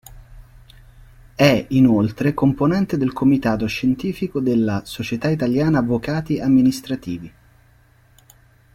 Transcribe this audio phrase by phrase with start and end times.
[1.35, 7.31] È, inoltre, componente del Comitato scientifico della "Società italiana avvocati amministrativi".